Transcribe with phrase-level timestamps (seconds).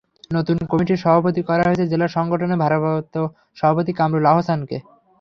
[0.31, 3.15] নতুন কমিটির সভাপতি করা হয়েছে জেলা সংগঠনের ভারপ্রাপ্ত
[3.57, 4.77] সভাপতি কামরুল আহসানকে।